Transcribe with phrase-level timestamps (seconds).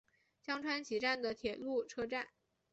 [0.41, 2.29] 江川崎站的铁路车站。